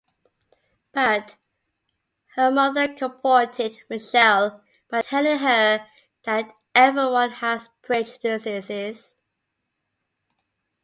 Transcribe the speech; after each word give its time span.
But, 0.93 1.35
her 2.35 2.49
mother 2.49 2.91
comforted 2.91 3.83
Michelle 3.87 4.63
by 4.89 5.03
telling 5.03 5.37
her 5.37 5.85
that 6.23 6.55
everyone 6.75 7.29
has 7.33 7.69
prejudices. 7.83 9.15